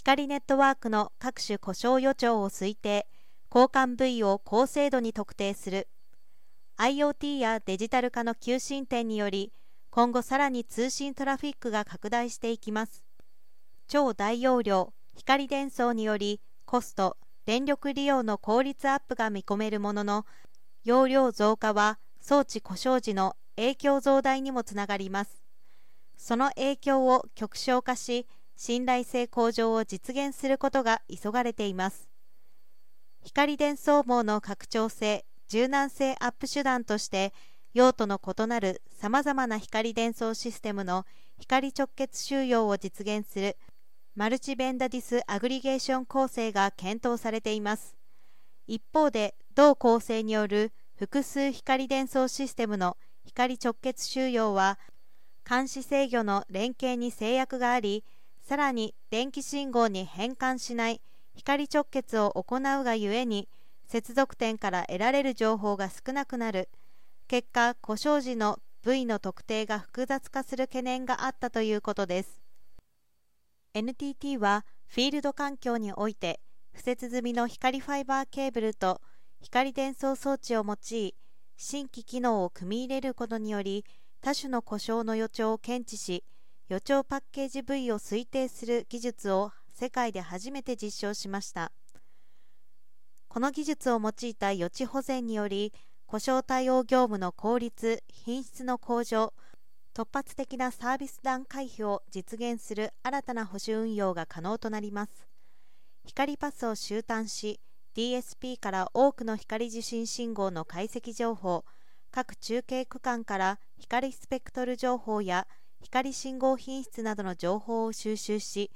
[0.00, 3.06] 光ネットワークの各種故障予兆を推定、
[3.54, 5.88] 交換部位を高精度に特定する。
[6.78, 9.52] IoT やデジタル化の急進展により、
[9.90, 13.04] 今後さらに通信トラフィックが拡大していきます。
[13.88, 20.24] 超大容量、光伝送により、コスト、電力利用の効率アップが見込めるものの、
[20.82, 25.42] 容量増加は装置故障時の影響増大にもつながります。
[26.16, 28.26] その影響を極小化し、
[28.62, 32.10] 信頼性向上を実現することが急がれています。
[33.22, 37.32] 光伝送網の拡張性、柔軟性アップ手段として
[37.72, 41.06] 用途の異なるさまざまな光伝送システムの
[41.38, 43.56] 光直結収容を実現する
[44.14, 47.96] マルチベンダディスアグリゲーション構成が検討されています
[48.66, 54.78] 一方で同構成による複数光伝送システムの光直結収容は
[55.48, 58.04] 監視制御の連携に制約があり
[58.50, 61.00] さらに電気信号に変換しない
[61.36, 63.48] 光直結を行うがゆえに
[63.86, 66.68] 接続点から得られる情報が少なくなる。
[67.28, 72.40] 結果故障時の部位の特定が複雑化する懸念があったということです。
[73.74, 76.40] NTT はフィールド環境において
[76.74, 79.00] 敷設済みの光ファイバーケーブルと
[79.40, 81.14] 光伝送装置を用い
[81.56, 83.84] 新規機能を組み入れることにより
[84.20, 86.24] 多種の故障の予兆を検知し
[86.70, 91.72] 予兆パッケージ部位を推定する技術を世界で初めて実証しました。
[93.26, 95.72] この技術を用いた予知保全により
[96.06, 99.34] 故障対応業務の効率品質の向上
[99.94, 105.26] 突発的なサービス段回避を実現する新たな保守運用が可能となります。
[106.04, 107.58] 光パスを集端し
[107.96, 111.64] DSP から多くの光受信信号の解析情報
[112.12, 115.48] 各中継区間から光スペクトル情報や
[115.82, 118.70] 光信号品質などの情報を収集し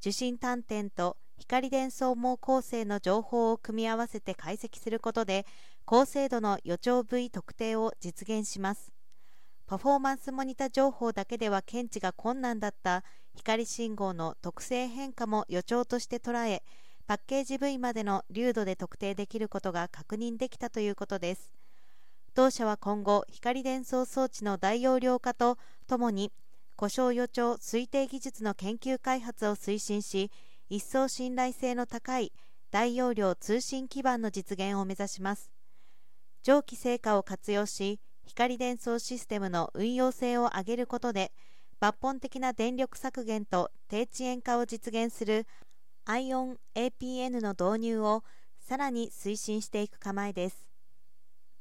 [0.00, 5.46] 受信端点と光伝送網構成の情報を組み合わせて解析することで
[5.84, 8.92] 高精度の予兆部位特定を実現します。
[9.66, 13.04] パフォーマンスモニタ情報だけでは検知が困難だった
[13.36, 16.62] 光信号の特性変化も予兆として捉え
[17.06, 21.59] パッケージ部位までの流度で特定できることが確認できたということです。
[22.34, 25.58] 同社は今後光伝送装置の大容量化と
[25.88, 26.32] ともに
[26.76, 30.30] 故障予兆推定技術の研究開発を推進し
[30.68, 32.32] 一層信頼性の高い
[32.70, 35.50] 大容量通信基盤の実現を目指します。
[36.44, 41.32] 上記成果を活用し光伝送システムの運用性を上げることで
[41.80, 45.46] 抜本的な電力削減と低遅延化を実現する
[46.06, 48.22] ION APN の導入を
[48.60, 50.69] さらに推進していく構えです。